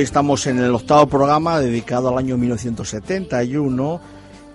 Hoy 0.00 0.04
estamos 0.04 0.46
en 0.46 0.58
el 0.58 0.74
octavo 0.74 1.06
programa 1.08 1.60
dedicado 1.60 2.08
al 2.08 2.16
año 2.16 2.38
1971 2.38 4.00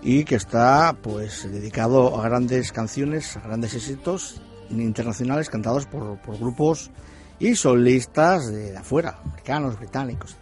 y 0.02 0.23
que 0.23 0.34
está 0.34 0.98
pues 0.99 1.48
dedicado 1.52 2.20
a 2.20 2.27
grandes 2.27 2.72
canciones, 2.72 3.38
a 3.38 3.41
grandes 3.41 3.76
éxitos 3.76 4.41
internacionales 4.72 5.52
cantados 5.52 5.86
por, 5.86 6.17
grupos 6.39 6.89
y 7.38 7.53
solistas 7.53 8.52
de, 8.52 8.76
afuera, 8.76 9.20
americanos, 9.23 9.77
británicos. 9.77 10.36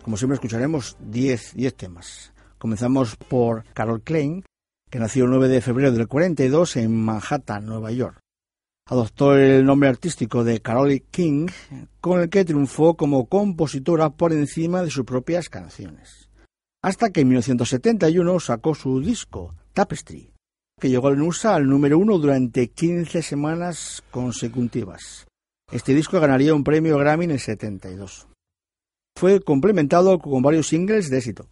Como 0.00 0.16
siempre 0.16 0.36
escucharemos 0.36 0.96
10 0.98 1.54
temas. 1.76 2.32
Comenzamos 2.56 3.16
por 3.16 3.64
Carol 3.74 4.00
Klein, 4.00 4.42
que 4.88 5.00
nació 5.00 5.24
el 5.24 5.30
9 5.32 5.48
de 5.48 5.60
febrero 5.60 5.92
del 5.92 6.08
42 6.08 6.76
en 6.76 6.96
Manhattan, 6.98 7.66
Nueva 7.66 7.90
York. 7.90 8.21
Adoptó 8.88 9.36
el 9.36 9.64
nombre 9.64 9.88
artístico 9.88 10.42
de 10.42 10.60
Carole 10.60 11.04
King, 11.10 11.46
con 12.00 12.20
el 12.20 12.28
que 12.28 12.44
triunfó 12.44 12.96
como 12.96 13.26
compositora 13.26 14.10
por 14.10 14.32
encima 14.32 14.82
de 14.82 14.90
sus 14.90 15.04
propias 15.04 15.48
canciones. 15.48 16.28
Hasta 16.82 17.10
que 17.10 17.20
en 17.20 17.28
1971 17.28 18.40
sacó 18.40 18.74
su 18.74 19.00
disco, 19.00 19.54
Tapestry, 19.72 20.32
que 20.80 20.90
llegó 20.90 21.10
en 21.10 21.22
USA 21.22 21.54
al 21.54 21.68
número 21.68 21.96
uno 21.96 22.18
durante 22.18 22.70
15 22.70 23.22
semanas 23.22 24.02
consecutivas. 24.10 25.28
Este 25.70 25.94
disco 25.94 26.18
ganaría 26.18 26.54
un 26.54 26.64
premio 26.64 26.98
Grammy 26.98 27.26
en 27.26 27.30
el 27.30 27.40
72. 27.40 28.26
Fue 29.16 29.40
complementado 29.40 30.18
con 30.18 30.42
varios 30.42 30.66
singles 30.66 31.08
de 31.08 31.18
éxito. 31.18 31.48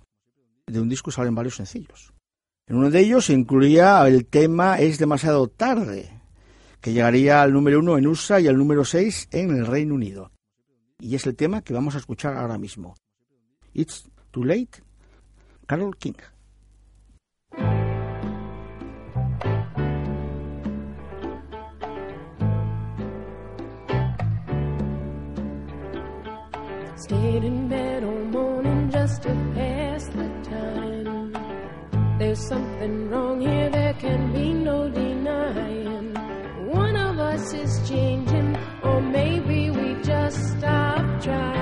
De 0.66 0.80
un 0.80 0.88
disco 0.88 1.12
salen 1.12 1.36
varios 1.36 1.54
sencillos. 1.54 2.12
En 2.66 2.76
uno 2.76 2.90
de 2.90 3.00
ellos 3.00 3.30
incluía 3.30 4.06
el 4.06 4.26
tema 4.26 4.78
Es 4.78 4.98
demasiado 4.98 5.48
tarde, 5.48 6.19
que 6.80 6.92
llegaría 6.92 7.42
al 7.42 7.52
número 7.52 7.78
uno 7.78 7.98
en 7.98 8.06
USA 8.06 8.40
y 8.40 8.48
al 8.48 8.56
número 8.56 8.84
seis 8.84 9.28
en 9.30 9.50
el 9.50 9.66
Reino 9.66 9.94
Unido. 9.94 10.30
Y 10.98 11.14
es 11.14 11.26
el 11.26 11.36
tema 11.36 11.62
que 11.62 11.72
vamos 11.72 11.94
a 11.94 11.98
escuchar 11.98 12.36
ahora 12.36 12.58
mismo. 12.58 12.94
It's 13.72 14.08
Too 14.30 14.44
Late, 14.44 14.82
Carol 15.66 15.96
King. 15.96 16.16
There's 32.20 32.46
something 32.46 33.10
wrong 33.10 33.40
here, 33.40 33.70
there 33.70 33.94
can 33.94 34.32
be 34.32 34.52
no 34.52 34.88
denying. 34.90 36.19
One 37.20 37.34
of 37.34 37.40
us 37.42 37.52
is 37.52 37.88
changing, 37.88 38.56
or 38.82 39.02
maybe 39.02 39.70
we 39.70 40.02
just 40.02 40.56
stopped 40.56 41.22
trying. 41.22 41.60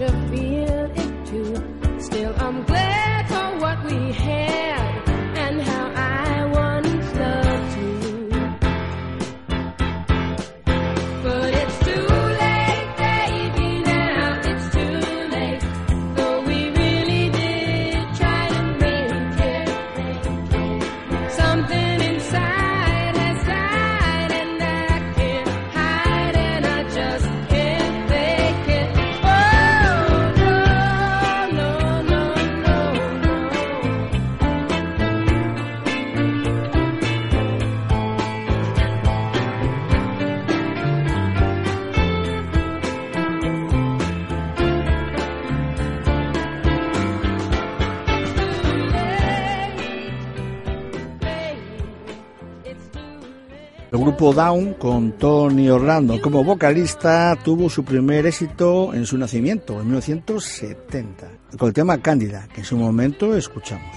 Of 0.00 0.30
feeling. 0.30 0.69
grupo 54.20 54.34
Down 54.34 54.74
con 54.74 55.12
Tony 55.12 55.70
Orlando. 55.70 56.20
Como 56.20 56.44
vocalista 56.44 57.38
tuvo 57.42 57.70
su 57.70 57.84
primer 57.84 58.26
éxito 58.26 58.92
en 58.92 59.06
su 59.06 59.16
nacimiento, 59.16 59.80
en 59.80 59.86
1970, 59.86 61.26
con 61.56 61.68
el 61.68 61.72
tema 61.72 61.96
Cándida, 62.02 62.46
que 62.52 62.60
en 62.60 62.66
su 62.66 62.76
momento 62.76 63.34
escuchamos. 63.34 63.88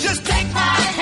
Just 0.00 0.26
take 0.26 0.52
my 0.52 0.93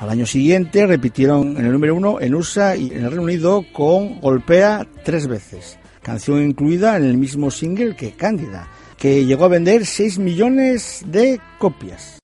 Al 0.00 0.10
año 0.10 0.26
siguiente 0.26 0.84
repitieron 0.84 1.56
en 1.56 1.64
el 1.64 1.72
número 1.72 1.94
uno 1.94 2.20
en 2.20 2.34
USA 2.34 2.76
y 2.76 2.88
en 2.88 3.04
el 3.04 3.10
Reino 3.10 3.22
Unido 3.22 3.64
con 3.72 4.20
Golpea 4.20 4.84
tres 5.04 5.28
veces, 5.28 5.78
canción 6.02 6.42
incluida 6.42 6.96
en 6.96 7.04
el 7.04 7.16
mismo 7.16 7.52
single 7.52 7.94
que 7.94 8.12
Cándida, 8.12 8.68
que 8.98 9.24
llegó 9.24 9.44
a 9.44 9.48
vender 9.48 9.86
6 9.86 10.18
millones 10.18 11.04
de 11.06 11.40
copias. 11.58 12.18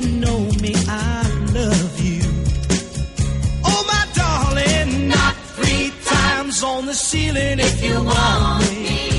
Know 0.00 0.40
me. 0.62 0.74
I 0.88 1.22
love 1.52 2.00
you. 2.00 2.22
Oh, 3.64 3.84
my 3.86 4.04
darling, 4.14 5.08
knock 5.08 5.36
three 5.56 5.92
times 6.04 6.62
on 6.62 6.86
the 6.86 6.94
ceiling 6.94 7.58
if 7.58 7.82
you 7.82 8.02
want 8.02 8.70
me. 8.70 9.17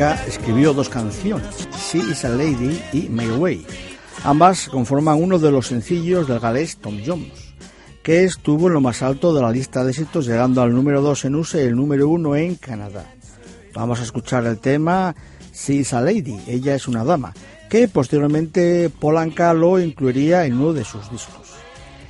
Escribió 0.00 0.72
dos 0.72 0.88
canciones, 0.88 1.68
She 1.92 1.98
is 1.98 2.24
a 2.24 2.30
Lady 2.30 2.80
y 2.90 3.10
My 3.10 3.28
Way. 3.32 3.66
Ambas 4.24 4.70
conforman 4.70 5.22
uno 5.22 5.38
de 5.38 5.50
los 5.50 5.66
sencillos 5.66 6.26
del 6.26 6.40
galés 6.40 6.78
Tom 6.78 7.00
Jones, 7.04 7.52
que 8.02 8.24
estuvo 8.24 8.68
en 8.68 8.72
lo 8.72 8.80
más 8.80 9.02
alto 9.02 9.34
de 9.34 9.42
la 9.42 9.50
lista 9.50 9.84
de 9.84 9.90
éxitos, 9.90 10.24
llegando 10.24 10.62
al 10.62 10.72
número 10.72 11.02
2 11.02 11.26
en 11.26 11.34
USA 11.34 11.60
y 11.60 11.66
el 11.66 11.76
número 11.76 12.08
1 12.08 12.36
en 12.36 12.54
Canadá. 12.54 13.12
Vamos 13.74 14.00
a 14.00 14.04
escuchar 14.04 14.46
el 14.46 14.58
tema 14.58 15.14
She 15.52 15.74
is 15.74 15.92
a 15.92 16.00
Lady, 16.00 16.40
ella 16.46 16.74
es 16.74 16.88
una 16.88 17.04
dama, 17.04 17.34
que 17.68 17.86
posteriormente 17.86 18.88
Polanca 18.88 19.52
lo 19.52 19.78
incluiría 19.78 20.46
en 20.46 20.54
uno 20.54 20.72
de 20.72 20.84
sus 20.84 21.10
discos. 21.10 21.50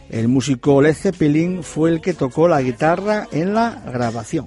El 0.09 0.28
músico 0.28 0.80
Led 0.80 0.94
Zeppelin 0.94 1.64
fue 1.64 1.90
el 1.90 2.00
que 2.00 2.14
tocó 2.14 2.47
la 2.47 2.62
guitarra 2.62 3.26
en 3.32 3.52
la 3.52 3.82
grabación. 3.85 4.47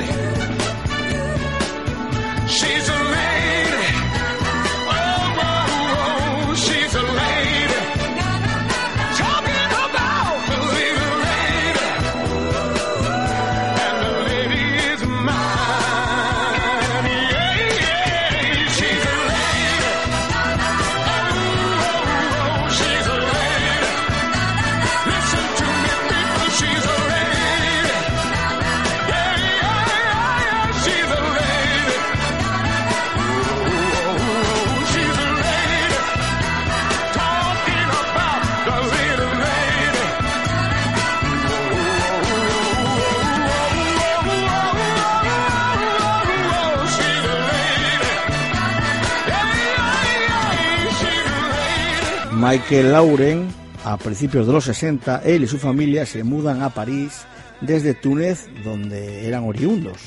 Me. 0.00 0.39
Michael 52.50 52.90
Lauren, 52.90 53.48
a 53.84 53.96
principios 53.96 54.44
de 54.44 54.52
los 54.52 54.64
60, 54.64 55.22
él 55.24 55.44
y 55.44 55.46
su 55.46 55.56
familia 55.56 56.04
se 56.04 56.24
mudan 56.24 56.62
a 56.62 56.70
París 56.70 57.20
desde 57.60 57.94
Túnez, 57.94 58.48
donde 58.64 59.28
eran 59.28 59.44
oriundos. 59.44 59.98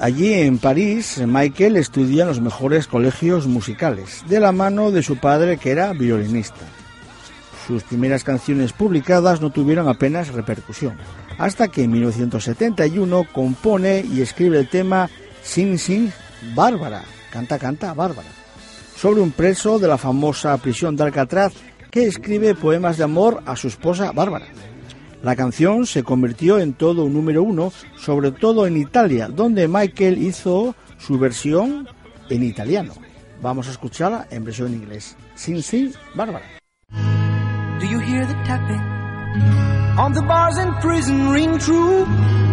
Allí 0.00 0.34
en 0.34 0.58
París, 0.58 1.22
Michael 1.24 1.76
estudia 1.76 2.22
en 2.22 2.28
los 2.30 2.40
mejores 2.40 2.88
colegios 2.88 3.46
musicales, 3.46 4.24
de 4.28 4.40
la 4.40 4.50
mano 4.50 4.90
de 4.90 5.04
su 5.04 5.18
padre 5.18 5.56
que 5.58 5.70
era 5.70 5.92
violinista. 5.92 6.66
Sus 7.68 7.84
primeras 7.84 8.24
canciones 8.24 8.72
publicadas 8.72 9.40
no 9.40 9.50
tuvieron 9.50 9.88
apenas 9.88 10.32
repercusión, 10.32 10.98
hasta 11.38 11.68
que 11.68 11.84
en 11.84 11.92
1971 11.92 13.24
compone 13.32 14.04
y 14.04 14.20
escribe 14.20 14.58
el 14.58 14.68
tema 14.68 15.08
Sing 15.44 15.78
Sing 15.78 16.10
Bárbara, 16.56 17.04
canta 17.30 17.56
canta 17.56 17.94
Bárbara, 17.94 18.30
sobre 18.98 19.20
un 19.20 19.30
preso 19.30 19.78
de 19.78 19.86
la 19.86 19.96
famosa 19.96 20.56
prisión 20.58 20.96
de 20.96 21.04
Alcatraz 21.04 21.52
que 21.90 22.06
escribe 22.06 22.56
poemas 22.56 22.98
de 22.98 23.04
amor 23.04 23.42
a 23.46 23.54
su 23.54 23.68
esposa 23.68 24.10
Bárbara. 24.10 24.46
La 25.22 25.36
canción 25.36 25.86
se 25.86 26.02
convirtió 26.02 26.58
en 26.58 26.74
todo 26.74 27.04
un 27.04 27.12
número 27.12 27.42
uno, 27.44 27.72
sobre 27.96 28.32
todo 28.32 28.66
en 28.66 28.76
Italia, 28.76 29.28
donde 29.28 29.68
Michael 29.68 30.18
hizo 30.18 30.74
su 30.98 31.16
versión 31.16 31.88
en 32.28 32.42
italiano. 32.42 32.92
Vamos 33.40 33.68
a 33.68 33.70
escucharla 33.70 34.26
en 34.30 34.44
versión 34.44 34.68
en 34.68 34.82
inglés. 34.82 35.16
Sin 35.36 35.62
Sin 35.62 35.92
Bárbara. 36.14 36.44
Do 37.78 37.86
you 37.86 38.00
hear 38.00 38.26
the 38.26 38.34
tapping 38.44 38.82
on 39.96 40.12
the 40.12 40.22
bars 40.22 40.58
in 40.58 40.74
prison 40.80 41.30
ring 41.30 41.56
true, 41.58 42.04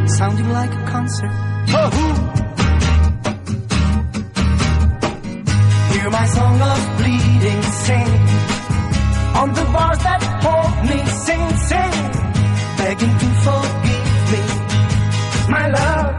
sounding 0.08 0.50
like 0.50 0.72
a 0.72 0.86
concert? 0.92 2.45
Hear 6.06 6.12
my 6.12 6.28
song 6.28 6.62
of 6.62 6.98
bleeding 6.98 7.62
sing 7.86 8.10
on 9.42 9.50
the 9.58 9.66
bars 9.74 9.98
that 10.06 10.22
hold 10.46 10.74
me, 10.90 11.00
sing, 11.26 11.46
sing, 11.70 11.94
begging 12.78 13.16
to 13.22 13.30
forgive 13.46 14.10
me, 14.32 14.42
my 15.50 15.66
love. 15.78 16.10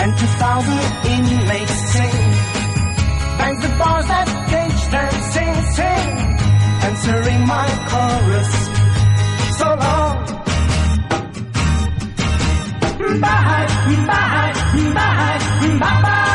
And 0.00 0.10
two 0.18 0.30
thousand 0.38 0.82
inmates 1.10 1.78
sing 1.94 2.18
bang 3.38 3.56
the 3.58 3.70
bars 3.80 4.06
that 4.06 4.28
cage 4.52 4.82
them, 4.94 5.14
sing, 5.34 5.54
sing, 5.74 6.08
answering 6.86 7.42
my 7.50 7.66
chorus. 7.90 8.52
So 9.58 9.68
long. 9.74 10.14
Bye, 13.20 13.66
bye, 14.06 14.52
bye, 14.94 15.38
bye, 15.80 16.02
bye. 16.02 16.27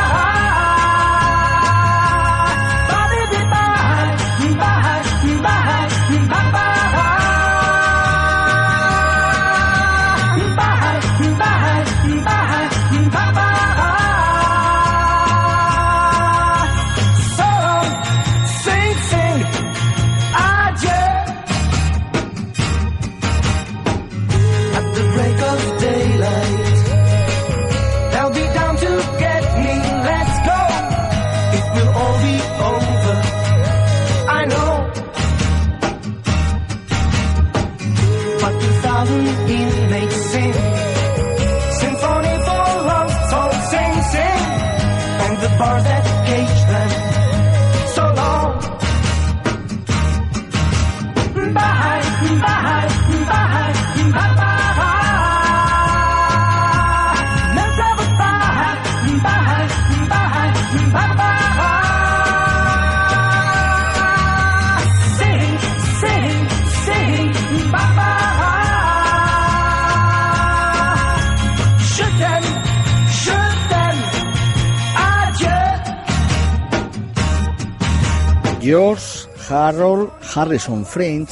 Harold 79.66 80.10
Harrison 80.34 80.84
French 80.84 81.30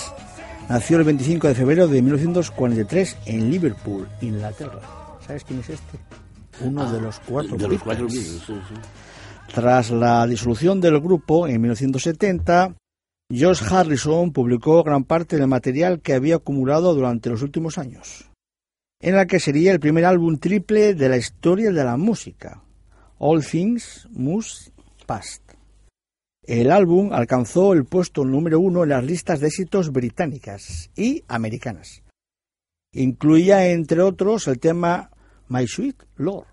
nació 0.67 0.97
el 0.97 1.05
25 1.05 1.49
de 1.49 1.55
febrero 1.55 1.87
de 1.87 2.01
1943 2.01 3.19
en 3.27 3.51
Liverpool, 3.51 4.09
Inglaterra. 4.23 4.81
¿Sabes 5.27 5.45
quién 5.45 5.61
es 5.61 5.69
este? 5.69 5.99
Uno 6.63 6.91
de 6.91 6.99
los 6.99 7.19
cuatro 7.19 7.59
De 7.59 7.69
los 7.69 7.83
cuatro 7.83 8.07
Beatles. 8.07 8.47
Beatles, 8.47 8.65
sí, 8.69 8.75
sí. 8.75 9.55
Tras 9.55 9.91
la 9.91 10.27
disolución 10.27 10.81
del 10.81 10.99
grupo 10.99 11.47
en 11.47 11.61
1970, 11.61 12.75
George 13.31 13.65
Harrison 13.69 14.33
publicó 14.33 14.83
gran 14.83 15.05
parte 15.05 15.37
del 15.37 15.47
material 15.47 16.01
que 16.01 16.15
había 16.15 16.37
acumulado 16.37 16.95
durante 16.95 17.29
los 17.29 17.43
últimos 17.43 17.77
años, 17.77 18.31
en 18.99 19.15
la 19.15 19.27
que 19.27 19.41
sería 19.41 19.73
el 19.73 19.81
primer 19.81 20.07
álbum 20.07 20.39
triple 20.39 20.95
de 20.95 21.09
la 21.11 21.19
historia 21.19 21.71
de 21.71 21.85
la 21.85 21.99
música, 21.99 22.63
All 23.19 23.45
Things 23.45 24.09
Must 24.11 24.71
Pass. 25.05 25.42
El 26.45 26.73
álbum 26.73 27.13
alcanzó 27.13 27.73
el 27.73 27.85
puesto 27.85 28.25
número 28.25 28.59
uno 28.59 28.83
en 28.83 28.89
las 28.89 29.05
listas 29.05 29.39
de 29.39 29.47
éxitos 29.47 29.93
británicas 29.93 30.91
y 30.97 31.23
americanas. 31.29 32.03
Incluía, 32.93 33.69
entre 33.69 34.03
otros, 34.03 34.49
el 34.49 34.59
tema 34.59 35.11
My 35.49 35.67
Sweet 35.69 36.03
Lord. 36.17 36.52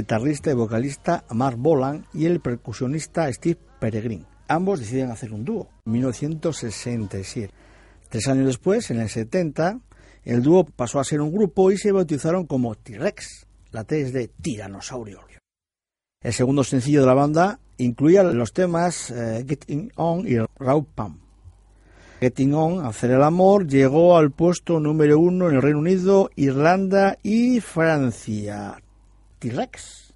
Guitarrista 0.00 0.50
y 0.50 0.54
vocalista 0.54 1.24
Mark 1.30 1.56
Bolan 1.58 2.06
y 2.14 2.26
el 2.26 2.40
percusionista 2.40 3.30
Steve 3.32 3.58
Peregrine. 3.78 4.24
Ambos 4.48 4.80
deciden 4.80 5.10
hacer 5.10 5.32
un 5.32 5.44
dúo, 5.44 5.68
en 5.84 5.92
1967. 5.92 7.52
Tres 8.08 8.28
años 8.28 8.46
después, 8.46 8.90
en 8.90 9.00
el 9.00 9.08
70, 9.08 9.78
el 10.24 10.42
dúo 10.42 10.64
pasó 10.64 11.00
a 11.00 11.04
ser 11.04 11.20
un 11.20 11.32
grupo 11.32 11.70
y 11.70 11.76
se 11.76 11.92
bautizaron 11.92 12.46
como 12.46 12.74
T-Rex. 12.74 13.46
La 13.72 13.84
T 13.84 14.00
es 14.00 14.12
de 14.12 14.28
tiranosaurio. 14.28 15.20
El 16.22 16.32
segundo 16.32 16.64
sencillo 16.64 17.00
de 17.00 17.06
la 17.06 17.14
banda 17.14 17.60
incluía 17.78 18.22
los 18.22 18.52
temas 18.52 19.10
eh, 19.10 19.44
Getting 19.46 19.92
On 19.96 20.26
y 20.26 20.36
Raw 20.58 20.84
Pam. 20.84 21.18
Getting 22.20 22.52
On, 22.54 22.84
Hacer 22.84 23.12
el 23.12 23.22
Amor, 23.22 23.66
llegó 23.66 24.18
al 24.18 24.30
puesto 24.30 24.80
número 24.80 25.18
uno 25.18 25.48
en 25.48 25.56
el 25.56 25.62
Reino 25.62 25.78
Unido, 25.78 26.30
Irlanda 26.36 27.16
y 27.22 27.60
Francia. 27.60 28.82
T-Rex. 29.40 30.09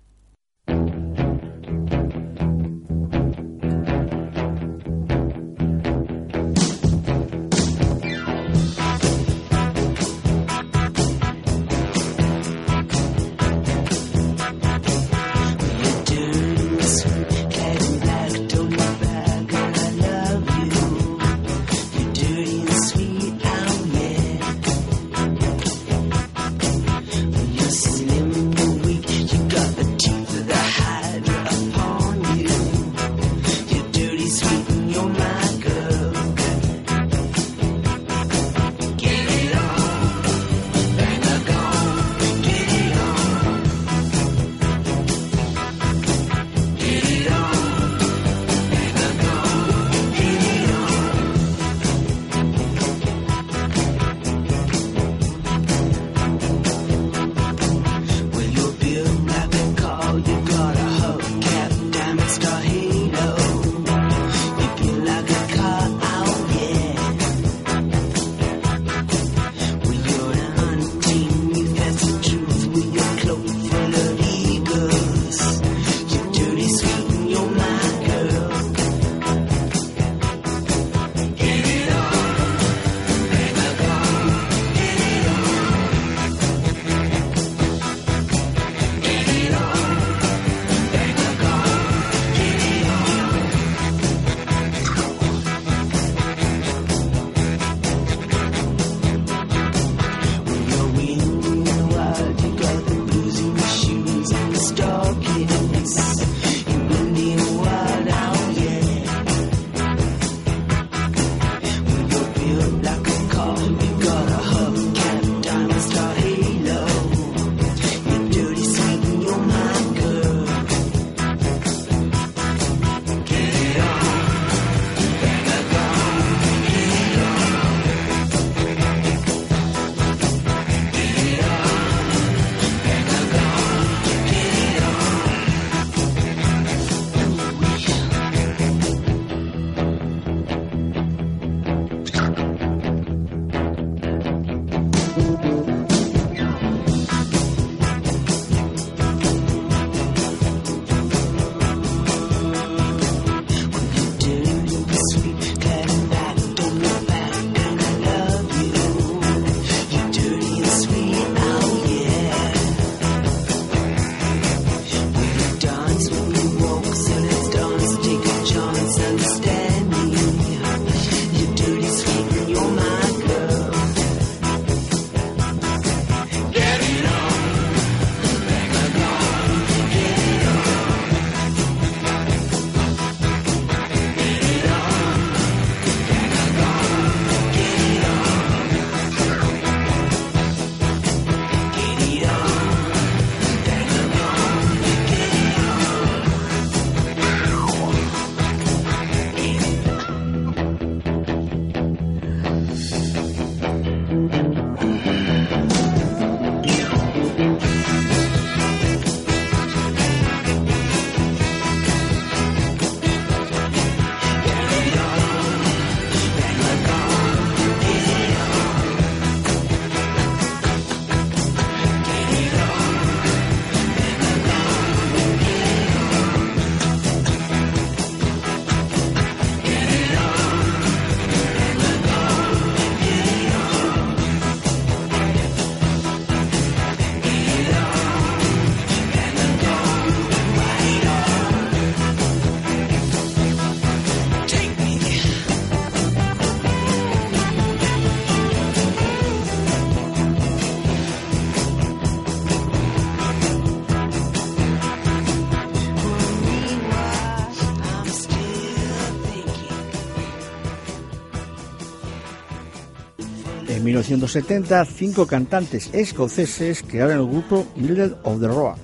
1970, 263.94 264.84
cinco 264.86 265.24
cantantes 265.24 265.88
escoceses 265.92 266.82
crearon 266.82 267.18
el 267.18 267.26
grupo 267.28 267.64
Mildred 267.76 268.14
of 268.24 268.40
the 268.40 268.48
Road. 268.48 268.76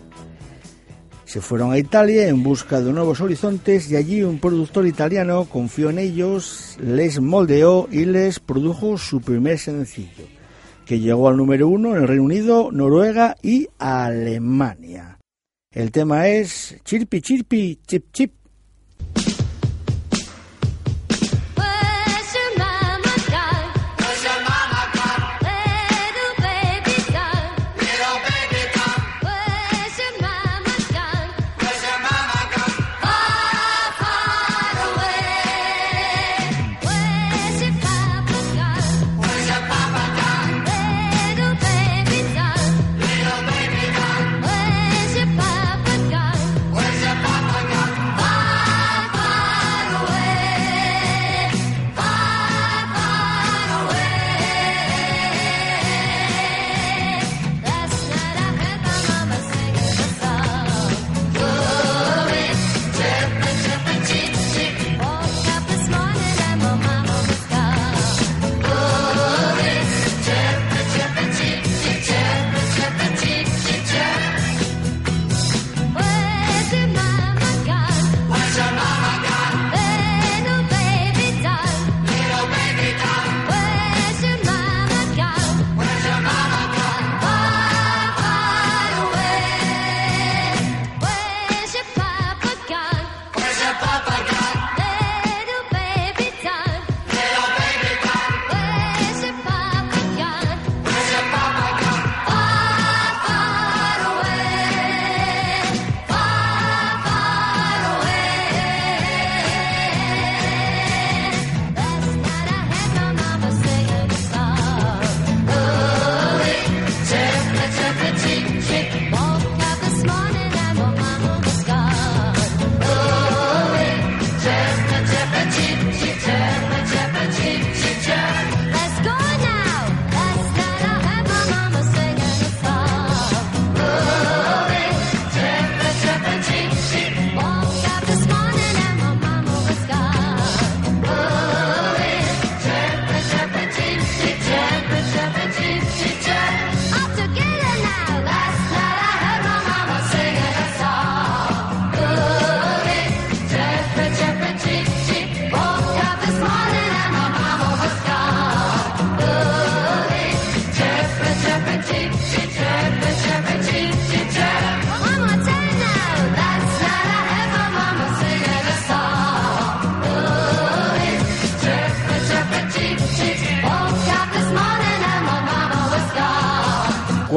Se 1.25 1.41
fueron 1.41 1.73
a 1.73 1.79
Italia 1.79 2.29
en 2.29 2.45
busca 2.45 2.81
de 2.81 2.93
nuevos 2.93 3.21
horizontes 3.21 3.91
y 3.91 3.97
allí 3.97 4.23
un 4.23 4.39
productor 4.39 4.87
italiano 4.87 5.47
confió 5.47 5.91
en 5.91 5.99
ellos, 5.99 6.77
les 6.81 7.21
moldeó 7.21 7.89
y 7.91 8.05
les 8.05 8.39
produjo 8.39 8.99
su 8.99 9.21
primer 9.21 9.59
sencillo, 9.59 10.27
que 10.87 11.01
llegó 11.01 11.29
al 11.29 11.37
número 11.37 11.67
uno 11.67 11.97
en 11.97 12.03
el 12.03 12.09
Reino 12.09 12.25
Unido, 12.25 12.71
Noruega 12.71 13.37
y 13.43 13.67
Alemania. 13.79 15.19
El 15.73 15.91
tema 15.91 16.29
es 16.29 16.77
Chirpi 16.85 17.21
Chirpi 17.21 17.81
Chip 17.85 18.13
Chip. 18.13 18.40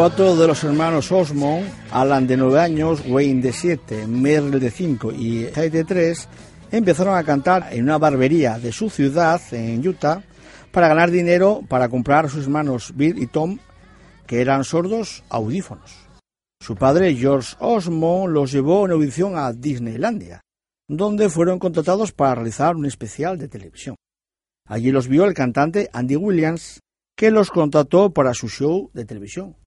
Cuatro 0.03 0.35
de 0.35 0.47
los 0.47 0.61
hermanos 0.65 1.09
Osmond, 1.13 1.65
Alan 1.89 2.27
de 2.27 2.35
9 2.35 2.59
años, 2.59 3.01
Wayne 3.07 3.41
de 3.41 3.53
7, 3.53 4.05
Merle 4.05 4.59
de 4.59 4.69
5 4.69 5.13
y 5.13 5.45
Ty 5.45 5.69
de 5.69 5.85
3, 5.85 6.27
empezaron 6.71 7.15
a 7.15 7.23
cantar 7.23 7.69
en 7.71 7.83
una 7.83 7.97
barbería 7.97 8.59
de 8.59 8.73
su 8.73 8.89
ciudad, 8.89 9.39
en 9.53 9.87
Utah, 9.87 10.21
para 10.73 10.89
ganar 10.89 11.09
dinero 11.09 11.61
para 11.69 11.87
comprar 11.87 12.25
a 12.25 12.27
sus 12.27 12.43
hermanos 12.43 12.91
Bill 12.93 13.17
y 13.17 13.27
Tom, 13.27 13.59
que 14.27 14.41
eran 14.41 14.65
sordos, 14.65 15.23
audífonos. 15.29 16.09
Su 16.59 16.75
padre, 16.75 17.15
George 17.15 17.55
Osmond, 17.59 18.33
los 18.33 18.51
llevó 18.51 18.85
en 18.85 18.91
audición 18.91 19.37
a 19.37 19.53
Disneylandia, 19.53 20.41
donde 20.89 21.29
fueron 21.29 21.59
contratados 21.59 22.11
para 22.11 22.35
realizar 22.35 22.75
un 22.75 22.85
especial 22.85 23.37
de 23.37 23.47
televisión. 23.47 23.95
Allí 24.67 24.91
los 24.91 25.07
vio 25.07 25.23
el 25.23 25.33
cantante 25.33 25.89
Andy 25.93 26.17
Williams, 26.17 26.81
que 27.15 27.31
los 27.31 27.51
contrató 27.51 28.11
para 28.11 28.33
su 28.33 28.49
show 28.49 28.91
de 28.93 29.05
televisión. 29.05 29.62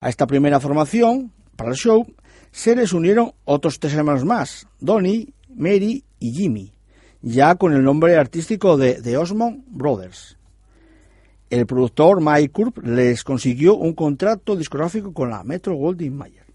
A 0.00 0.08
esta 0.08 0.26
primera 0.28 0.60
formación, 0.60 1.32
para 1.56 1.70
el 1.70 1.76
show, 1.76 2.06
se 2.52 2.76
les 2.76 2.92
unieron 2.92 3.32
otros 3.44 3.80
tres 3.80 3.94
hermanos 3.94 4.24
más, 4.24 4.68
Donnie, 4.78 5.32
Mary 5.52 6.04
y 6.20 6.32
Jimmy, 6.32 6.72
ya 7.20 7.56
con 7.56 7.72
el 7.72 7.82
nombre 7.82 8.16
artístico 8.16 8.76
de 8.76 9.02
The 9.02 9.16
Osmond 9.16 9.64
Brothers. 9.66 10.38
El 11.50 11.66
productor 11.66 12.20
Mike 12.20 12.50
Kurp 12.52 12.78
les 12.84 13.24
consiguió 13.24 13.74
un 13.74 13.94
contrato 13.94 14.54
discográfico 14.54 15.12
con 15.12 15.30
la 15.30 15.42
Metro 15.42 15.74
Goldwyn 15.74 16.16
Mayer. 16.16 16.46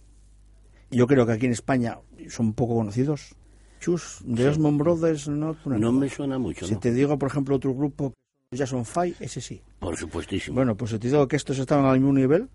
Yo 0.90 1.06
creo 1.06 1.26
que 1.26 1.34
aquí 1.34 1.48
en 1.48 1.52
España 1.52 1.98
son 2.30 2.54
poco 2.54 2.76
conocidos. 2.76 3.36
Chus, 3.82 4.24
The 4.34 4.48
Osmond 4.48 4.80
Brothers 4.80 5.28
no, 5.28 5.58
No 5.66 5.92
me 5.92 6.08
suena 6.08 6.38
mucho, 6.40 6.66
Si 6.66 6.76
¿no? 6.76 6.80
te 6.80 6.94
digo, 6.94 7.18
por 7.20 7.30
ejemplo, 7.30 7.58
otro 7.58 7.74
grupo, 7.74 8.14
Jason 8.56 8.86
Five, 8.86 9.16
ese 9.20 9.42
sí. 9.42 9.62
Por 9.80 9.98
supuestísimo. 9.98 10.56
Bueno, 10.56 10.78
pues 10.78 10.92
te 10.92 11.00
digo 11.00 11.28
que 11.28 11.36
estos 11.36 11.60
estaban 11.60 11.86
al 11.86 12.00
mismo 12.00 12.14
nivel. 12.14 12.48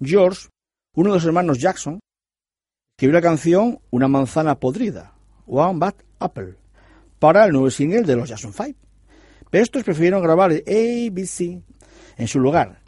George, 0.00 0.48
uno 0.94 1.10
de 1.10 1.16
los 1.16 1.24
hermanos 1.24 1.58
Jackson, 1.58 2.00
escribió 2.96 3.14
la 3.14 3.22
canción 3.22 3.78
Una 3.90 4.08
manzana 4.08 4.58
podrida, 4.58 5.14
One 5.46 5.78
Bad 5.78 5.94
Apple, 6.18 6.56
para 7.18 7.46
el 7.46 7.52
nuevo 7.52 7.70
single 7.70 8.02
de 8.02 8.16
los 8.16 8.28
Jackson 8.28 8.52
5. 8.52 8.78
Pero 9.50 9.64
estos 9.64 9.84
prefirieron 9.84 10.22
grabar 10.22 10.50
ABC 10.50 11.62
en 12.18 12.28
su 12.28 12.40
lugar. 12.40 12.82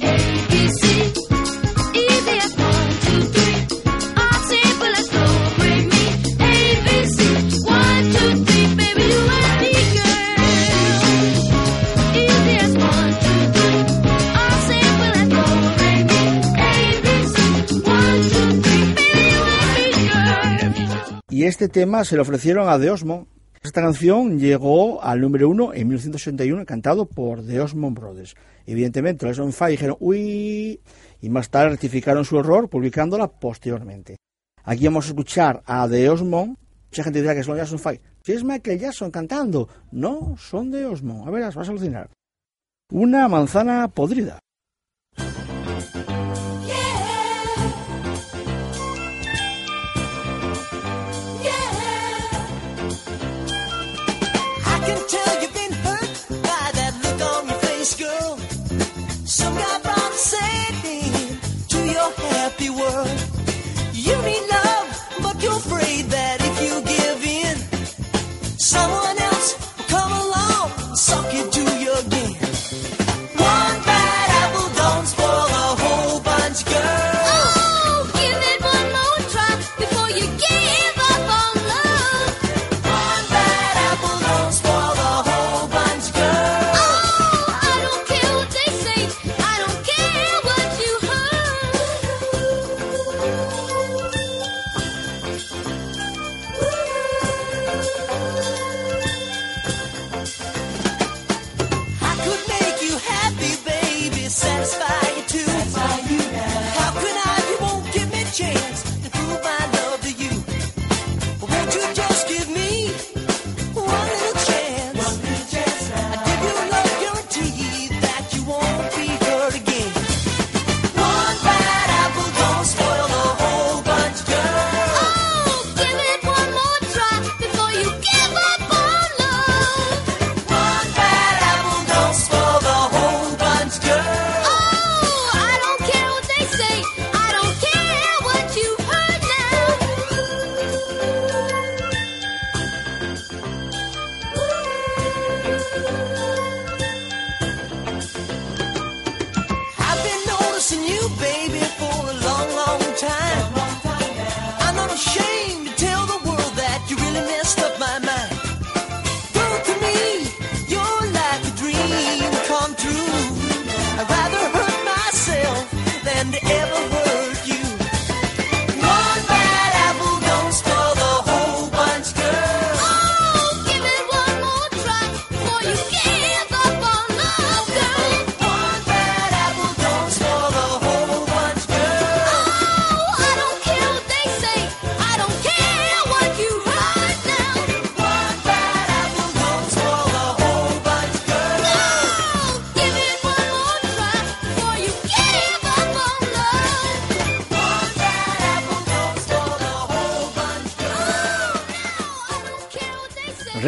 Y 21.38 21.44
este 21.44 21.68
tema 21.68 22.04
se 22.04 22.16
lo 22.16 22.22
ofrecieron 22.22 22.68
a 22.68 22.80
The 22.80 22.90
Osmond. 22.90 23.28
Esta 23.62 23.80
canción 23.80 24.40
llegó 24.40 25.00
al 25.04 25.20
número 25.20 25.48
uno 25.48 25.72
en 25.72 25.86
1981, 25.86 26.66
cantado 26.66 27.06
por 27.06 27.46
The 27.46 27.60
Osmond 27.60 27.96
Brothers. 27.96 28.34
Evidentemente, 28.66 29.24
los 29.24 29.36
Jackson 29.36 29.52
5 29.52 29.66
dijeron 29.70 29.96
uy, 30.00 30.80
y 31.20 31.28
más 31.28 31.48
tarde 31.48 31.68
rectificaron 31.68 32.24
su 32.24 32.40
error 32.40 32.68
publicándola 32.68 33.28
posteriormente. 33.28 34.16
Aquí 34.64 34.86
vamos 34.86 35.04
a 35.04 35.08
escuchar 35.10 35.62
a 35.64 35.88
The 35.88 36.08
Osmond. 36.08 36.56
Mucha 36.90 37.04
gente 37.04 37.20
dirá 37.20 37.36
que 37.36 37.44
son 37.44 37.56
Jackson 37.56 37.78
5. 37.78 38.02
Si 38.24 38.32
es 38.32 38.42
Michael 38.42 38.80
Jackson 38.80 39.12
cantando. 39.12 39.68
No, 39.92 40.34
son 40.38 40.72
The 40.72 40.86
Osmond. 40.86 41.28
A 41.28 41.30
verás, 41.30 41.54
vas 41.54 41.68
a 41.68 41.70
alucinar. 41.70 42.10
Una 42.90 43.28
manzana 43.28 43.86
podrida. 43.86 44.40
happy 62.48 62.70
world. 62.70 63.37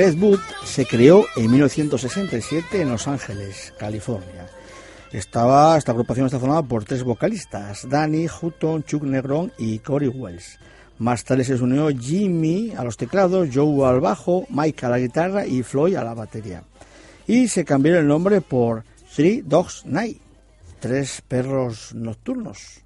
Redwood 0.01 0.41
se 0.65 0.87
creó 0.87 1.27
en 1.37 1.51
1967 1.51 2.81
en 2.81 2.89
Los 2.89 3.07
Ángeles, 3.07 3.75
California. 3.79 4.49
Estaba, 5.13 5.77
esta 5.77 5.93
agrupación 5.93 6.25
está 6.25 6.39
formada 6.39 6.63
por 6.63 6.87
tres 6.87 7.03
vocalistas, 7.03 7.87
Danny 7.87 8.27
Hutton, 8.27 8.83
Chuck 8.85 9.03
Negron 9.03 9.53
y 9.59 9.79
Corey 9.81 10.09
Wells. 10.09 10.59
Más 10.97 11.23
tarde 11.23 11.45
se 11.45 11.53
unió 11.57 11.91
Jimmy 11.91 12.73
a 12.75 12.83
los 12.83 12.97
teclados, 12.97 13.51
Joe 13.53 13.87
al 13.87 14.01
bajo, 14.01 14.47
Mike 14.49 14.87
a 14.87 14.89
la 14.89 14.99
guitarra 14.99 15.47
y 15.47 15.63
Floyd 15.63 15.97
a 15.97 16.05
la 16.05 16.15
batería. 16.15 16.63
Y 17.27 17.49
se 17.49 17.67
cambió 17.67 17.99
el 17.99 18.07
nombre 18.07 18.41
por 18.41 18.85
Three 19.15 19.43
Dogs 19.43 19.85
Night, 19.85 20.17
tres 20.81 21.23
perros 21.29 21.95
nocturnos. 21.95 22.81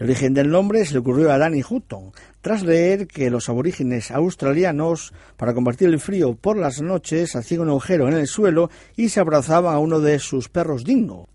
El 0.00 0.06
origen 0.06 0.32
del 0.32 0.48
nombre 0.48 0.82
se 0.86 0.94
le 0.94 1.00
ocurrió 1.00 1.30
a 1.30 1.36
Danny 1.36 1.62
Hutton, 1.62 2.12
tras 2.40 2.62
leer 2.62 3.06
que 3.06 3.28
los 3.28 3.50
aborígenes 3.50 4.10
australianos, 4.10 5.12
para 5.36 5.52
combatir 5.52 5.88
el 5.90 6.00
frío 6.00 6.34
por 6.36 6.56
las 6.56 6.80
noches, 6.80 7.36
hacían 7.36 7.60
un 7.60 7.68
agujero 7.68 8.08
en 8.08 8.14
el 8.14 8.26
suelo 8.26 8.70
y 8.96 9.10
se 9.10 9.20
abrazaban 9.20 9.74
a 9.74 9.78
uno 9.78 10.00
de 10.00 10.18
sus 10.18 10.48
perros 10.48 10.84
dingo. 10.84 11.28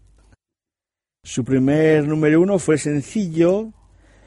Su 1.23 1.45
primer 1.45 2.07
número 2.07 2.41
uno 2.41 2.57
fue 2.57 2.75
el 2.75 2.81
sencillo 2.81 3.71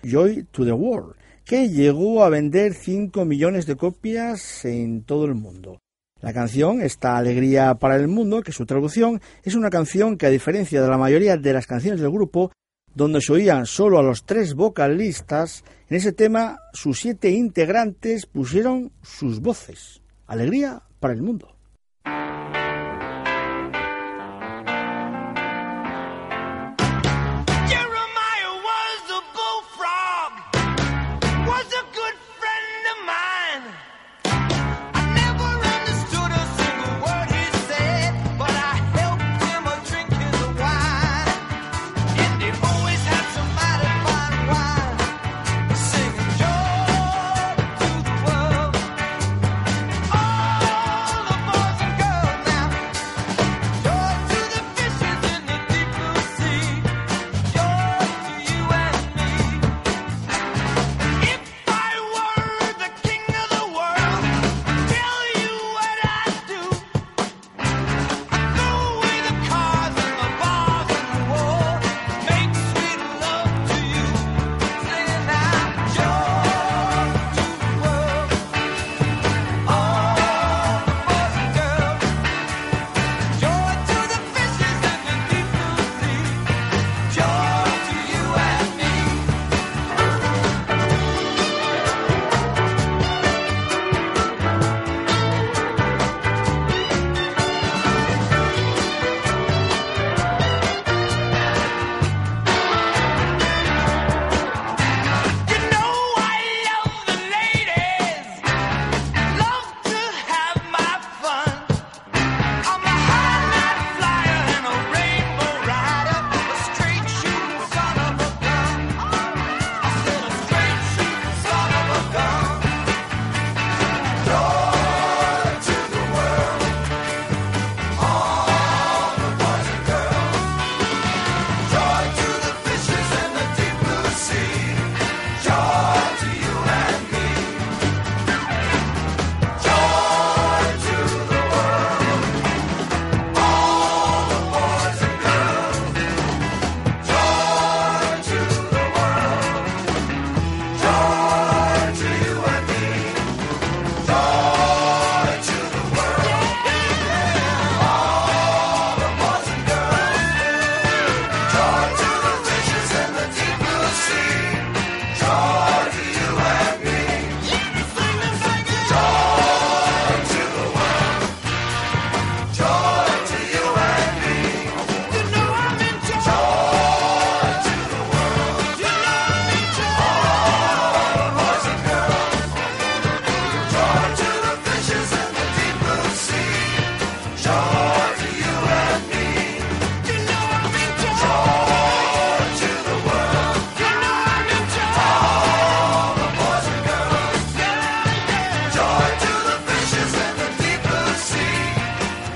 Joy 0.04 0.44
to 0.52 0.64
the 0.64 0.70
World, 0.70 1.16
que 1.44 1.68
llegó 1.68 2.22
a 2.22 2.28
vender 2.28 2.74
5 2.74 3.24
millones 3.24 3.66
de 3.66 3.74
copias 3.74 4.64
en 4.64 5.02
todo 5.02 5.24
el 5.24 5.34
mundo. 5.34 5.80
La 6.20 6.32
canción, 6.32 6.80
esta 6.80 7.16
alegría 7.16 7.74
para 7.74 7.96
el 7.96 8.06
mundo, 8.06 8.42
que 8.42 8.52
su 8.52 8.66
traducción 8.66 9.20
es 9.42 9.56
una 9.56 9.68
canción 9.68 10.16
que 10.16 10.26
a 10.26 10.30
diferencia 10.30 10.80
de 10.80 10.88
la 10.88 10.96
mayoría 10.96 11.36
de 11.36 11.52
las 11.52 11.66
canciones 11.66 12.00
del 12.00 12.12
grupo, 12.12 12.52
donde 12.98 13.20
se 13.20 13.32
oían 13.32 13.64
solo 13.64 14.00
a 14.00 14.02
los 14.02 14.24
tres 14.24 14.54
vocalistas, 14.54 15.62
en 15.88 15.98
ese 15.98 16.12
tema 16.12 16.58
sus 16.72 16.98
siete 16.98 17.30
integrantes 17.30 18.26
pusieron 18.26 18.90
sus 19.02 19.40
voces. 19.40 20.02
Alegría 20.26 20.82
para 20.98 21.14
el 21.14 21.22
mundo. 21.22 21.57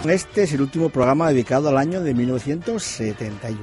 Este 0.04 0.42
es 0.42 0.52
el 0.52 0.62
último 0.62 0.88
programa 0.88 1.28
dedicado 1.28 1.68
al 1.68 1.78
año 1.78 2.02
de 2.02 2.12
1971. 2.12 3.58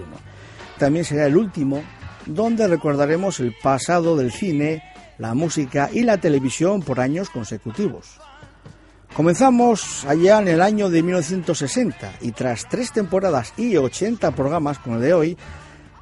También 0.78 1.04
será 1.04 1.26
el 1.26 1.36
último 1.36 1.84
donde 2.26 2.68
recordaremos 2.68 3.42
el 3.42 3.54
pasado 3.62 4.16
del 4.16 4.32
cine, 4.32 4.82
la 5.18 5.34
música 5.34 5.90
y 5.92 6.04
la 6.04 6.18
televisión 6.18 6.82
por 6.82 7.02
años 7.02 7.30
consecutivos. 7.30 8.20
Comenzamos 9.14 10.06
allá 10.06 10.40
en 10.40 10.48
el 10.48 10.62
año 10.62 10.90
de 10.90 11.04
1960 11.04 12.14
y 12.22 12.32
tras 12.32 12.70
tres 12.70 12.94
temporadas 12.94 13.54
y 13.58 13.76
80 13.76 14.32
programas 14.32 14.80
como 14.80 14.96
el 14.96 15.02
de 15.02 15.14
hoy, 15.14 15.38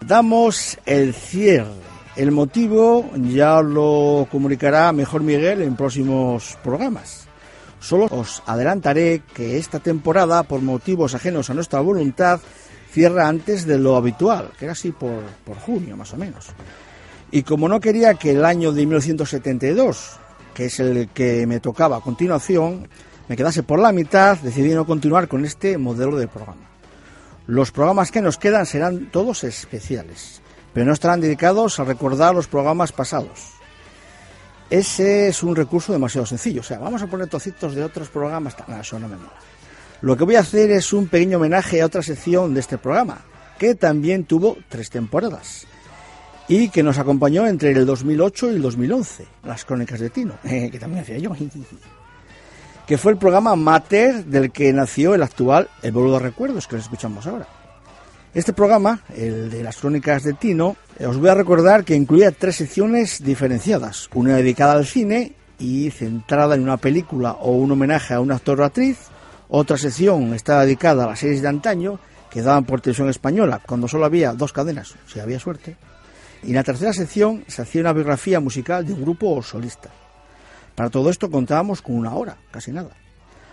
damos 0.05 0.77
el 0.85 1.15
cierre. 1.15 1.71
El 2.15 2.31
motivo 2.31 3.09
ya 3.15 3.59
lo 3.61 4.27
comunicará 4.31 4.91
mejor 4.91 5.23
Miguel 5.23 5.63
en 5.63 5.75
próximos 5.75 6.57
programas. 6.63 7.26
Solo 7.87 8.11
os 8.11 8.43
adelantaré 8.45 9.23
que 9.33 9.55
esta 9.55 9.79
temporada, 9.79 10.43
por 10.43 10.59
motivos 10.59 11.15
ajenos 11.15 11.49
a 11.49 11.53
nuestra 11.53 11.79
voluntad, 11.79 12.41
cierra 12.91 13.29
antes 13.29 13.65
de 13.65 13.79
lo 13.79 13.95
habitual, 13.95 14.51
que 14.59 14.65
era 14.65 14.73
así 14.73 14.91
por, 14.91 15.23
por 15.45 15.55
junio 15.55 15.95
más 15.95 16.11
o 16.11 16.17
menos. 16.17 16.47
Y 17.31 17.43
como 17.43 17.69
no 17.69 17.79
quería 17.79 18.15
que 18.15 18.31
el 18.31 18.43
año 18.43 18.73
de 18.73 18.81
1972, 18.81 20.19
que 20.53 20.65
es 20.65 20.81
el 20.81 21.07
que 21.13 21.47
me 21.47 21.61
tocaba 21.61 21.95
a 21.95 22.01
continuación, 22.01 22.89
me 23.29 23.37
quedase 23.37 23.63
por 23.63 23.79
la 23.79 23.93
mitad, 23.93 24.37
decidí 24.39 24.73
no 24.73 24.85
continuar 24.85 25.29
con 25.29 25.45
este 25.45 25.77
modelo 25.77 26.17
de 26.17 26.27
programa. 26.27 26.67
Los 27.45 27.71
programas 27.71 28.11
que 28.11 28.21
nos 28.21 28.37
quedan 28.37 28.65
serán 28.65 29.09
todos 29.11 29.45
especiales, 29.45 30.41
pero 30.73 30.85
no 30.85 30.91
estarán 30.91 31.21
dedicados 31.21 31.79
a 31.79 31.85
recordar 31.85 32.35
los 32.35 32.49
programas 32.49 32.91
pasados. 32.91 33.56
Ese 34.69 35.29
es 35.29 35.43
un 35.43 35.55
recurso 35.55 35.93
demasiado 35.93 36.25
sencillo. 36.25 36.61
O 36.61 36.63
sea, 36.63 36.79
vamos 36.79 37.01
a 37.01 37.07
poner 37.07 37.27
trocitos 37.27 37.75
de 37.75 37.83
otros 37.83 38.09
programas. 38.09 38.55
No, 38.67 38.79
eso 38.79 38.99
no 38.99 39.07
me. 39.07 39.15
Lo 40.01 40.15
que 40.15 40.23
voy 40.23 40.35
a 40.35 40.41
hacer 40.41 40.71
es 40.71 40.93
un 40.93 41.07
pequeño 41.07 41.37
homenaje 41.37 41.81
a 41.81 41.85
otra 41.85 42.03
sección 42.03 42.53
de 42.53 42.59
este 42.59 42.77
programa, 42.77 43.21
que 43.57 43.75
también 43.75 44.25
tuvo 44.25 44.57
tres 44.69 44.89
temporadas 44.89 45.65
y 46.47 46.69
que 46.69 46.83
nos 46.83 46.97
acompañó 46.97 47.47
entre 47.47 47.71
el 47.71 47.85
2008 47.85 48.51
y 48.51 48.55
el 48.55 48.61
2011, 48.61 49.25
las 49.43 49.65
crónicas 49.65 49.99
de 49.99 50.09
Tino, 50.09 50.35
que 50.43 50.77
también 50.79 51.03
hacía 51.03 51.17
yo, 51.17 51.31
que 52.87 52.97
fue 52.97 53.11
el 53.11 53.17
programa 53.17 53.55
Mater 53.55 54.25
del 54.25 54.51
que 54.51 54.71
nació 54.71 55.15
el 55.15 55.23
actual 55.23 55.69
El 55.81 55.91
Boludo 55.91 56.13
de 56.13 56.25
Recuerdos, 56.25 56.67
que 56.67 56.75
lo 56.75 56.81
escuchamos 56.81 57.25
ahora. 57.27 57.47
Este 58.33 58.53
programa, 58.53 59.01
el 59.15 59.49
de 59.49 59.63
las 59.63 59.77
crónicas 59.77 60.23
de 60.23 60.33
Tino, 60.33 60.75
os 61.05 61.17
voy 61.17 61.29
a 61.29 61.35
recordar 61.35 61.83
que 61.83 61.95
incluía 61.95 62.31
tres 62.31 62.55
secciones 62.55 63.23
diferenciadas, 63.23 64.09
una 64.13 64.35
dedicada 64.35 64.73
al 64.73 64.85
cine 64.85 65.33
y 65.59 65.91
centrada 65.91 66.55
en 66.55 66.63
una 66.63 66.77
película 66.77 67.33
o 67.33 67.51
un 67.51 67.71
homenaje 67.71 68.13
a 68.13 68.19
un 68.19 68.31
actor 68.31 68.61
o 68.61 68.65
actriz, 68.65 68.97
otra 69.49 69.77
sección 69.77 70.33
está 70.33 70.61
dedicada 70.61 71.03
a 71.03 71.07
las 71.07 71.19
series 71.19 71.41
de 71.41 71.47
antaño 71.47 71.99
que 72.31 72.41
daban 72.41 72.65
por 72.65 72.81
televisión 72.81 73.09
española 73.09 73.61
cuando 73.65 73.87
solo 73.87 74.05
había 74.05 74.33
dos 74.33 74.51
cadenas, 74.51 74.95
si 75.05 75.19
había 75.19 75.39
suerte, 75.39 75.75
y 76.43 76.53
la 76.53 76.63
tercera 76.63 76.93
sección 76.93 77.43
se 77.47 77.61
hacía 77.61 77.81
una 77.81 77.93
biografía 77.93 78.39
musical 78.39 78.85
de 78.85 78.93
un 78.93 79.01
grupo 79.01 79.35
o 79.35 79.43
solista. 79.43 79.89
Para 80.75 80.89
todo 80.89 81.09
esto 81.09 81.29
contábamos 81.29 81.81
con 81.81 81.95
una 81.95 82.13
hora, 82.13 82.37
casi 82.51 82.71
nada. 82.71 82.91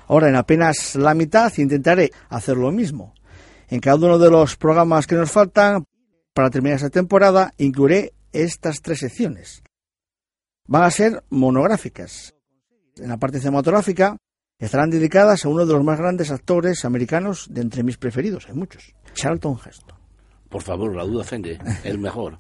Ahora, 0.09 0.29
en 0.29 0.37
apenas 0.37 0.95
la 0.97 1.15
mitad, 1.15 1.51
intentaré 1.57 2.11
hacer 2.29 2.57
lo 2.57 2.71
mismo. 2.71 3.15
En 3.69 3.81
cada 3.81 3.97
uno 3.97 4.19
de 4.19 4.31
los 4.31 4.57
programas 4.57 5.07
que 5.07 5.15
nos 5.15 5.31
faltan, 5.31 5.87
para 6.35 6.51
terminar 6.51 6.77
esta 6.77 6.91
temporada, 6.91 7.55
incluiré 7.59 8.13
estas 8.33 8.83
tres 8.83 8.99
secciones. 8.99 9.63
Van 10.67 10.83
a 10.83 10.91
ser 10.91 11.23
monográficas. 11.31 12.35
En 12.97 13.09
la 13.09 13.19
parte 13.19 13.39
cinematográfica 13.39 14.17
estarán 14.59 14.91
dedicadas 14.91 15.45
a 15.45 15.49
uno 15.49 15.65
de 15.65 15.73
los 15.73 15.85
más 15.85 15.99
grandes 15.99 16.31
actores 16.31 16.85
americanos 16.85 17.47
de 17.51 17.61
entre 17.61 17.83
mis 17.83 17.97
preferidos, 17.97 18.47
hay 18.49 18.55
muchos, 18.55 18.95
Charlton 19.15 19.59
Heston. 19.65 19.99
Por 20.49 20.63
favor, 20.63 20.95
la 20.95 21.05
duda 21.05 21.23
ofende. 21.23 21.59
El 21.85 21.99
mejor. 21.99 22.39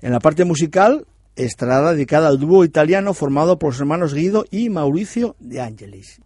En 0.00 0.12
la 0.12 0.20
parte 0.20 0.44
musical 0.44 1.06
estará 1.36 1.92
dedicada 1.92 2.28
al 2.28 2.38
dúo 2.38 2.64
italiano 2.64 3.14
formado 3.14 3.58
por 3.58 3.70
los 3.70 3.80
hermanos 3.80 4.14
Guido 4.14 4.44
y 4.50 4.68
Mauricio 4.70 5.36
de 5.38 5.60
Angelis. 5.60 6.20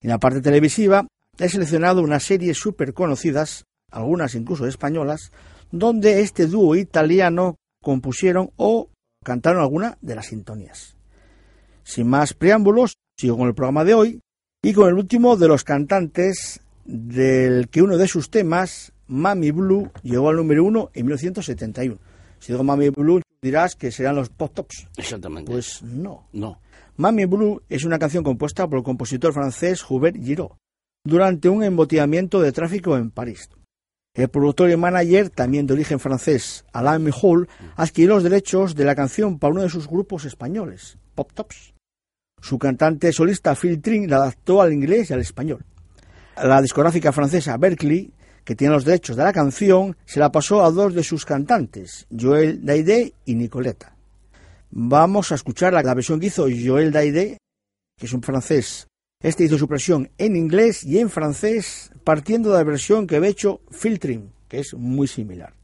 En 0.00 0.10
la 0.10 0.18
parte 0.18 0.40
televisiva 0.40 1.06
he 1.38 1.48
seleccionado 1.48 2.00
unas 2.00 2.22
series 2.22 2.56
súper 2.56 2.94
conocidas, 2.94 3.64
algunas 3.90 4.34
incluso 4.34 4.66
españolas, 4.66 5.32
donde 5.70 6.20
este 6.20 6.46
dúo 6.46 6.76
italiano 6.76 7.56
compusieron 7.82 8.50
o 8.56 8.88
cantaron 9.24 9.62
alguna 9.62 9.98
de 10.00 10.14
las 10.14 10.26
sintonías. 10.26 10.96
Sin 11.82 12.08
más 12.08 12.34
preámbulos, 12.34 12.96
sigo 13.18 13.36
con 13.36 13.48
el 13.48 13.54
programa 13.54 13.84
de 13.84 13.94
hoy 13.94 14.20
y 14.62 14.72
con 14.72 14.88
el 14.88 14.94
último 14.94 15.36
de 15.36 15.48
los 15.48 15.64
cantantes 15.64 16.60
del 16.84 17.68
que 17.68 17.82
uno 17.82 17.96
de 17.96 18.08
sus 18.08 18.30
temas, 18.30 18.92
Mami 19.06 19.50
Blue, 19.50 19.90
llegó 20.02 20.28
al 20.28 20.36
número 20.36 20.64
uno 20.64 20.90
en 20.94 21.06
1971. 21.06 21.98
Si 22.38 22.52
digo 22.52 22.64
Mami 22.64 22.90
Blue, 22.90 23.22
dirás 23.42 23.76
que 23.76 23.90
serán 23.90 24.16
los 24.16 24.28
pop 24.28 24.52
tops. 24.54 24.88
Exactamente. 24.96 25.50
Pues 25.50 25.82
no. 25.82 26.28
no. 26.32 26.60
Mami 26.96 27.24
Blue 27.26 27.62
es 27.68 27.84
una 27.84 27.98
canción 27.98 28.24
compuesta 28.24 28.66
por 28.68 28.78
el 28.78 28.84
compositor 28.84 29.32
francés 29.32 29.84
Hubert 29.88 30.16
Giraud 30.16 30.52
durante 31.04 31.48
un 31.48 31.62
embotellamiento 31.62 32.40
de 32.40 32.52
tráfico 32.52 32.96
en 32.96 33.10
París. 33.10 33.48
El 34.16 34.30
productor 34.30 34.70
y 34.70 34.76
manager, 34.78 35.28
también 35.28 35.66
de 35.66 35.74
origen 35.74 36.00
francés, 36.00 36.64
Alain 36.72 37.04
Mijoul, 37.04 37.48
adquirió 37.76 38.14
los 38.14 38.22
derechos 38.22 38.74
de 38.74 38.86
la 38.86 38.94
canción 38.94 39.38
para 39.38 39.52
uno 39.52 39.60
de 39.60 39.68
sus 39.68 39.86
grupos 39.86 40.24
españoles, 40.24 40.96
Pop 41.14 41.30
Tops. 41.34 41.74
Su 42.40 42.58
cantante 42.58 43.12
solista 43.12 43.54
Phil 43.54 43.82
Tring 43.82 44.08
la 44.08 44.16
adaptó 44.16 44.62
al 44.62 44.72
inglés 44.72 45.10
y 45.10 45.12
al 45.12 45.20
español. 45.20 45.66
La 46.42 46.62
discográfica 46.62 47.12
francesa 47.12 47.58
Berkeley, 47.58 48.10
que 48.42 48.56
tiene 48.56 48.72
los 48.72 48.86
derechos 48.86 49.16
de 49.16 49.24
la 49.24 49.34
canción, 49.34 49.98
se 50.06 50.18
la 50.18 50.32
pasó 50.32 50.64
a 50.64 50.70
dos 50.70 50.94
de 50.94 51.02
sus 51.02 51.26
cantantes, 51.26 52.06
Joel 52.10 52.64
Daidé 52.64 53.12
y 53.26 53.34
Nicoleta. 53.34 53.96
Vamos 54.70 55.30
a 55.30 55.34
escuchar 55.34 55.74
la, 55.74 55.94
versión 55.94 56.20
que 56.20 56.26
hizo 56.26 56.46
Joel 56.48 56.90
Daidé, 56.90 57.36
que 57.98 58.06
es 58.06 58.12
un 58.14 58.22
francés. 58.22 58.86
Este 59.22 59.44
hizo 59.44 59.58
su 59.58 59.66
versión 59.66 60.10
en 60.16 60.36
inglés 60.36 60.84
y 60.84 61.00
en 61.00 61.10
francés, 61.10 61.90
partiendo 62.06 62.52
de 62.52 62.58
la 62.58 62.62
versión 62.62 63.08
que 63.08 63.16
había 63.16 63.30
hecho 63.30 63.62
Phil 63.68 63.98
Tring, 63.98 64.30
que 64.46 64.60
es 64.60 64.74
muy 64.74 65.08
similar. 65.08 65.54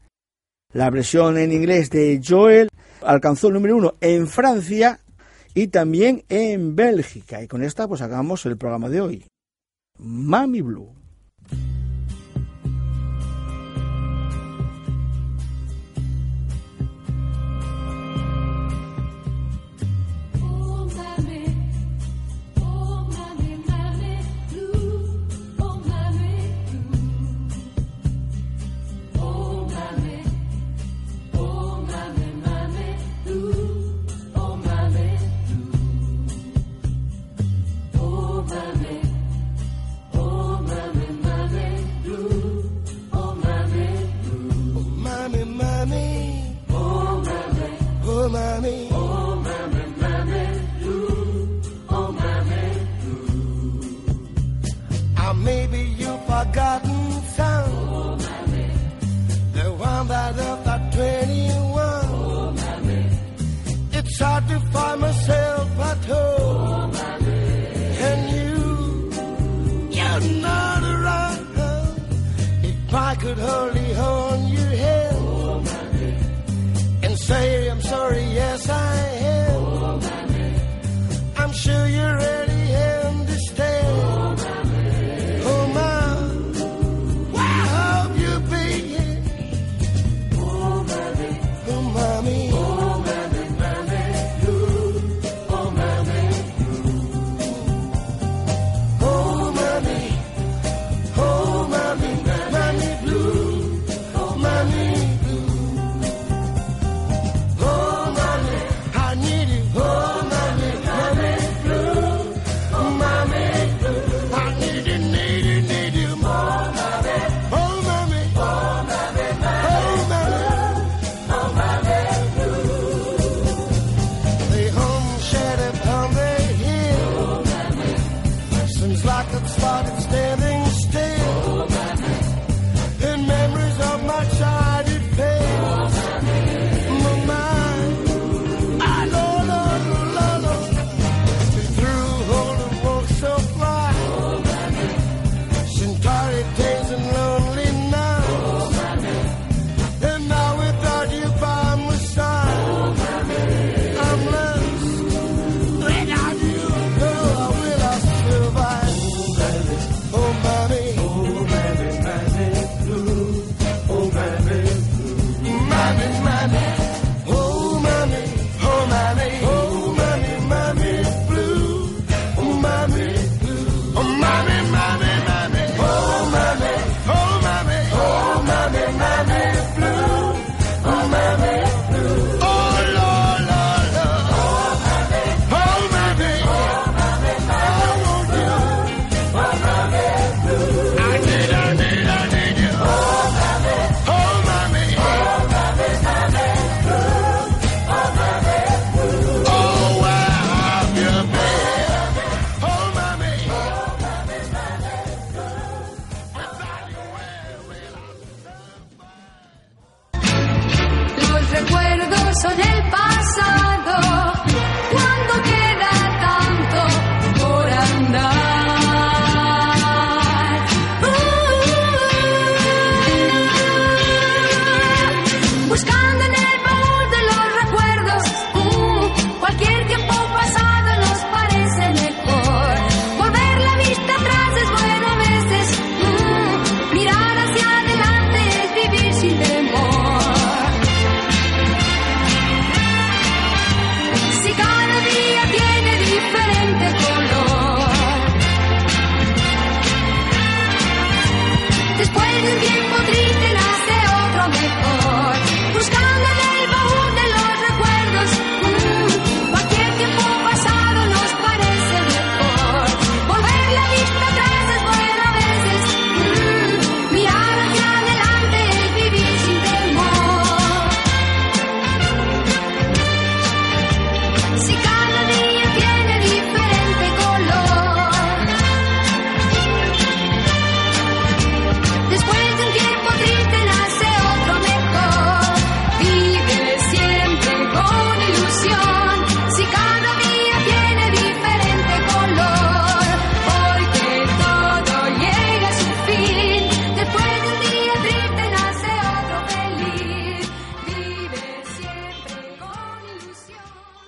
La 0.73 0.89
versión 0.89 1.37
en 1.37 1.53
inglés 1.53 1.89
de 1.89 2.21
Joel 2.21 2.67
alcanzó 3.01 3.47
el 3.47 3.53
número 3.53 3.77
uno 3.77 3.95
en 4.01 4.27
Francia 4.27 4.99
y 5.53 5.67
también 5.67 6.25
en 6.27 6.75
Bélgica. 6.75 7.41
Y 7.41 7.47
con 7.47 7.63
esta 7.63 7.87
pues 7.87 8.01
hagamos 8.01 8.45
el 8.45 8.57
programa 8.57 8.89
de 8.89 8.99
hoy. 8.99 9.25
Mami 9.99 10.59
Blue. 10.59 10.93
Oh 48.65 48.92